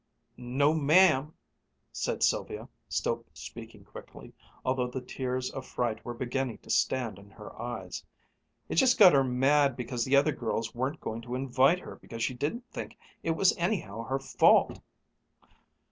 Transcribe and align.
"No, 0.37 0.73
ma'am," 0.73 1.31
said 1.91 2.23
Sylvia, 2.23 2.67
still 2.89 3.23
speaking 3.35 3.85
quickly, 3.85 4.33
although 4.65 4.87
the 4.87 4.99
tears 4.99 5.51
of 5.51 5.63
fright 5.63 6.03
were 6.03 6.15
beginning 6.15 6.57
to 6.63 6.71
stand 6.71 7.19
in 7.19 7.29
her 7.29 7.55
eyes. 7.61 8.03
"It 8.67 8.77
just 8.77 8.99
made 8.99 9.13
her 9.13 9.23
mad 9.23 9.77
because 9.77 10.03
the 10.03 10.31
girls 10.31 10.73
weren't 10.73 11.01
going 11.01 11.21
to 11.21 11.35
invite 11.35 11.77
her 11.81 11.97
because 11.97 12.23
she 12.23 12.33
didn't 12.33 12.65
think 12.71 12.97
it 13.21 13.35
was 13.37 13.55
anyhow 13.57 14.03
her 14.05 14.17
fault." 14.17 14.79